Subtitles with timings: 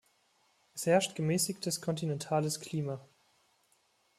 [0.73, 3.07] Es herrscht gemäßigtes kontinentales Klima.